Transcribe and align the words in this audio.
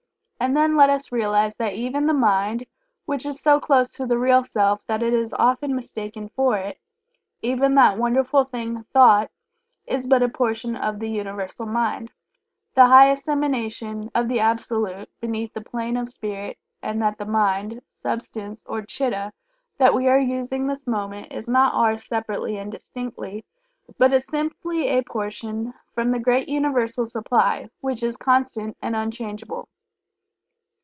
And 0.43 0.57
then 0.57 0.75
let 0.75 0.89
us 0.89 1.11
realize 1.11 1.55
that 1.57 1.75
even 1.75 2.07
the 2.07 2.15
mind, 2.15 2.65
which 3.05 3.27
is 3.27 3.39
so 3.39 3.59
close 3.59 3.93
to 3.93 4.07
the 4.07 4.17
real 4.17 4.43
Self 4.43 4.81
that 4.87 5.03
it 5.03 5.13
is 5.13 5.35
often 5.37 5.75
mistaken 5.75 6.29
for 6.35 6.57
it 6.57 6.79
even 7.43 7.75
that 7.75 7.99
wonderful 7.99 8.43
thing 8.43 8.83
Thought 8.85 9.29
is 9.85 10.07
but 10.07 10.23
a 10.23 10.29
portion 10.29 10.75
of 10.75 10.99
the 10.99 11.11
Universal 11.11 11.67
Mind, 11.67 12.11
the 12.73 12.87
highest 12.87 13.29
emanation 13.29 14.09
of 14.15 14.27
the 14.27 14.39
Absolute 14.39 15.11
beneath 15.21 15.53
the 15.53 15.61
plane 15.61 15.95
of 15.95 16.09
Spirit, 16.09 16.57
and 16.81 16.99
that 17.03 17.19
the 17.19 17.25
Mind 17.27 17.83
substance 17.87 18.63
or 18.65 18.81
Chitta 18.81 19.33
that 19.77 19.93
we 19.93 20.07
are 20.07 20.19
using 20.19 20.65
this 20.65 20.87
moment, 20.87 21.31
is 21.31 21.47
not 21.47 21.75
ours 21.75 22.03
separately 22.03 22.57
and 22.57 22.71
distinctly, 22.71 23.45
but 23.99 24.11
is 24.11 24.25
simply 24.25 24.87
a 24.87 25.03
portion 25.03 25.75
from 25.93 26.09
the 26.09 26.17
great 26.19 26.49
universal 26.49 27.05
supply, 27.05 27.69
which 27.81 28.01
is 28.01 28.17
constant 28.17 28.75
and 28.81 28.95
unchangeable. 28.95 29.69